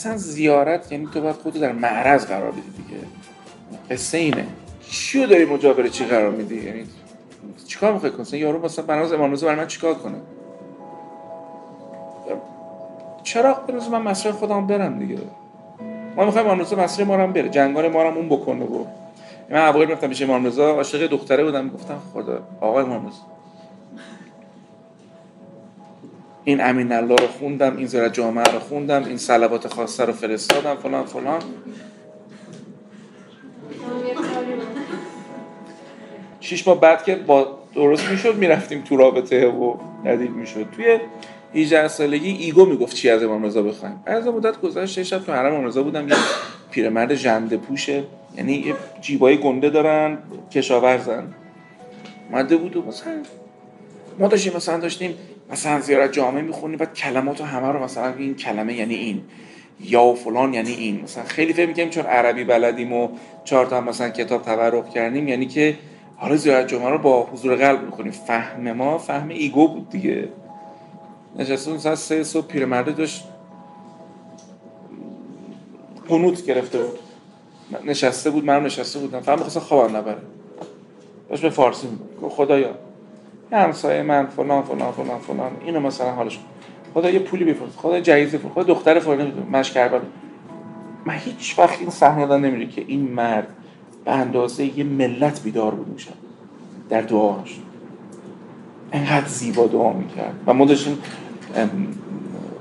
[0.00, 3.00] اصلا زیارت یعنی تو باید خودتو در معرض قرار بدی دیگه.
[3.90, 4.46] قصه اینه.
[4.90, 6.84] چیو داری مجابر چی قرار میدی؟ یعنی
[7.66, 10.14] چیکار می‌خوای کنی؟ یارو مثلا بناز امام رضا برای من چیکار کنه؟
[13.22, 15.18] چراغ بنوز من مسیر خودم برم دیگه؟
[16.16, 17.48] ما می‌خوایم امام رضا مسیر ما هم بره.
[17.48, 18.84] جنگال ما هم اون بکنه و
[19.50, 23.22] من اوایل رفتم پیش امام رضا عاشق دختره بودم گفتم خدا آقای امام رضا
[26.44, 30.76] این امین الله رو خوندم این زرا جامعه رو خوندم این صلوات خاصه رو فرستادم
[30.76, 31.40] فلان فلان.
[36.40, 39.74] شیش ماه بعد که با درست می‌شد می‌رفتیم تو رابطه و
[40.04, 40.66] ندید می‌شد.
[40.76, 40.98] توی
[41.54, 44.02] 18 سالگی ایگو می‌گفت چی از امام رضا بخوایم.
[44.06, 46.14] از مدت گذشت شب تو حرم امام رضا بودم یه
[46.70, 48.04] پیرمرد ژنده پوشه.
[48.36, 50.18] یعنی یه جیبای گنده دارن
[50.52, 51.34] کشاورزن.
[52.30, 53.12] مده بود و مثلا
[54.18, 55.14] ما داشتیم مثلا داشتیم
[55.52, 59.22] مثلا زیارت جامعه می‌خونیم بعد کلمات همه رو مثلا این کلمه یعنی این.
[59.80, 61.00] یا فلان یعنی این.
[61.02, 63.08] مثلا خیلی فکر می‌کنیم چون عربی بلدیم و
[63.44, 65.78] چهار تا مثلا کتاب تبرک کردیم یعنی که
[66.16, 70.28] حالا زیارت جمعه رو با حضور قلب می‌کنیم فهم ما فهم ایگو بود دیگه.
[71.38, 73.24] نشسته اون سه صبح پیرمرده داشت
[76.08, 76.98] قنوت گرفته بود.
[77.84, 79.20] نشسته بود منم نشسته بودم.
[79.20, 80.18] فهم می‌خواستم خوابم نبره.
[81.28, 82.34] داشت به فارسی می‌گفت.
[82.36, 82.74] خدایا
[83.58, 85.50] همسایه من فلان فلان فلان فلان.
[85.64, 86.38] اینو مثلا حالش
[86.94, 87.78] خدا یه پولی بفرست.
[87.78, 90.00] خدا جایزه فرست خدا دختر فلان مش کربلا
[91.06, 93.48] من هیچ وقت این صحنه نمیره که این مرد
[94.04, 96.14] به اندازه یه ملت بیدار بود میشن
[96.88, 97.58] در دعاش.
[98.92, 100.34] انقدر زیبا دعا می‌کرد.
[100.46, 100.98] و ما داشتیم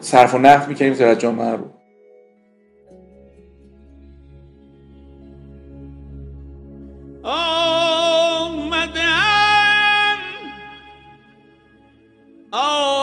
[0.00, 1.64] صرف و نفت می‌کردیم زیارت جامعه رو.
[12.50, 12.97] Oh!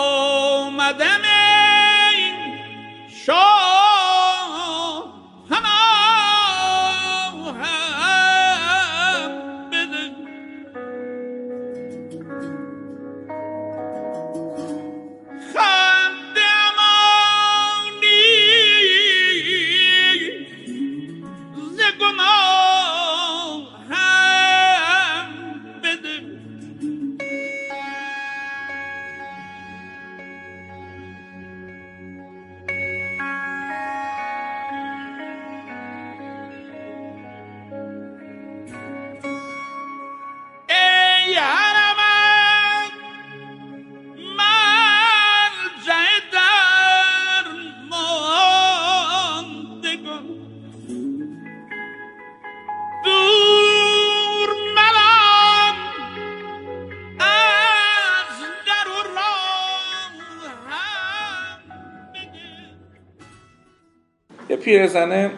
[64.56, 65.32] پیرزنه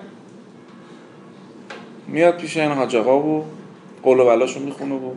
[2.07, 3.45] میاد پیش این حاج آقا و
[4.03, 5.11] قول و بلاشو می‌خونه و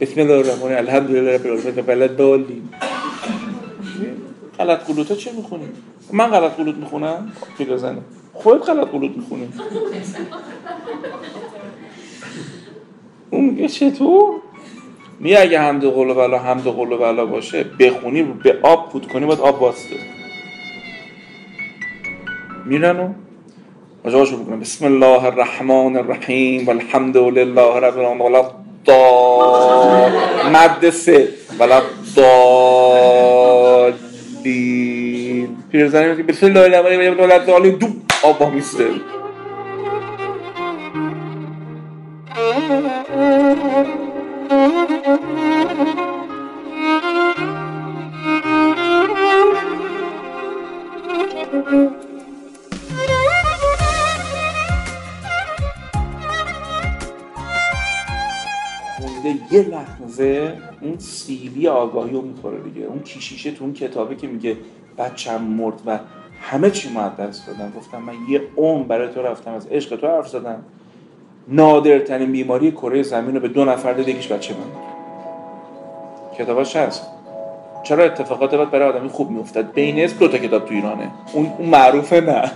[0.00, 1.84] بسم الله الرحمن الحمدلله رب العالمین.
[1.84, 2.70] بلد دالیم
[4.58, 5.64] غلط قلوتا چه می‌خونی؟
[6.12, 7.98] من غلط قلوت می‌خونم؟ پیرزنه
[8.32, 9.48] خودت غلط قلوت می‌خونی.
[13.30, 14.34] اون میگه چطور؟
[15.20, 19.08] می اگه حمد قول و بلا حمد قول و بلا باشه بخونی به آب پود
[19.08, 19.96] کنی باید آب واسطه.
[22.66, 23.08] میرن و
[24.04, 28.20] مجاشو بکنم بسم الله الرحمن الرحیم والحمد لله رب العالمین.
[28.26, 28.42] ولا
[28.86, 30.12] ضال
[30.52, 31.28] مد سه.
[31.58, 33.06] ولا ضالین
[35.70, 37.20] پیرزنی میگه بسم الله الرحمن الرحیم.
[37.20, 37.86] ولا ضالین دو.
[38.22, 38.84] آب میسته.
[59.50, 62.86] یه لحظه اون سیلی آگاهی رو می‌خوره دیگه.
[62.86, 64.56] اون کیشیشه تو اون کتابه که میگه
[64.98, 65.98] بچم مرد و
[66.40, 70.06] همه چی ما دست دادم گفتم من یه عمر برای تو رفتم از عشق تو
[70.06, 70.64] حرف زدم.
[71.48, 74.60] نادرترین بیماری کره زمین رو به دو نفر داده یکیش بچه من.
[76.38, 77.06] کتاباش هست.
[77.82, 81.10] چرا اتفاقات باید برای آدمی خوب میافتد بین اسم دو تا کتاب تو ایرانه.
[81.32, 82.52] اون, معروفه نه.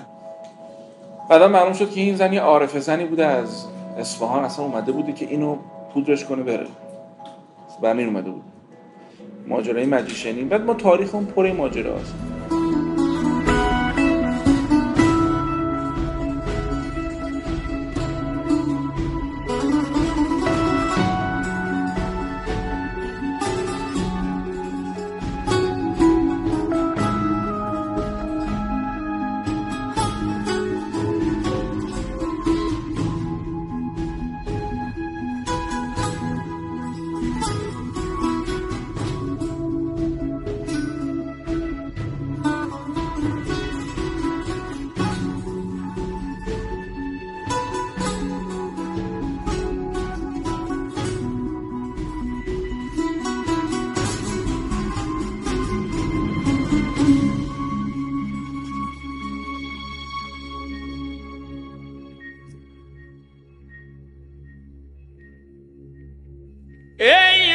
[1.29, 3.65] بعدا معلوم شد که این زنی عارف زنی بوده از
[3.99, 4.45] اصفهان.
[4.45, 5.57] اصلا اومده بوده که اینو
[5.95, 6.67] پودرش کنه بره.
[7.83, 8.43] به همین اومده بود.
[9.47, 12.15] ماجرای مجیشنی بعد ما تاریخ اون پر ماجرا هست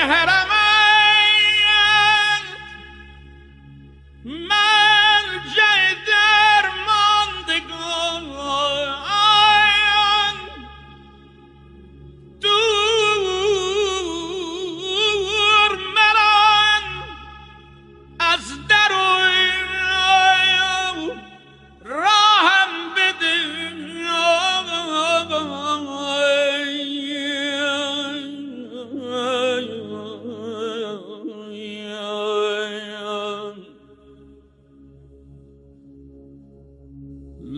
[0.07, 0.55] had I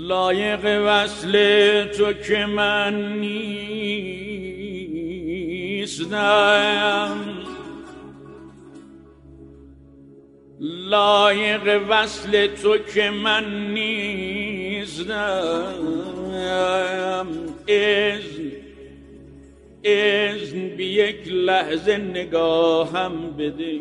[0.07, 1.33] لایق وصل
[1.85, 3.87] تو که من نیستم
[10.59, 15.07] لایق وصل تو که من نیستم
[17.67, 18.51] اذن
[19.83, 23.71] اذن بی یک لحظه نگاهم بده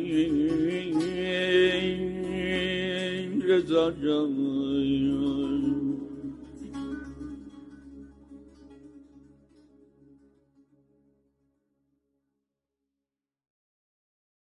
[3.48, 4.55] رضا جان.